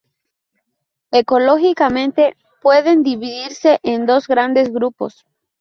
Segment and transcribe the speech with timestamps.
[1.11, 5.27] Ecológicamente pueden dividirse en dos grandes grupos.